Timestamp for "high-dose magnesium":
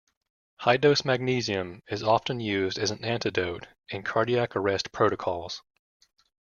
0.61-1.83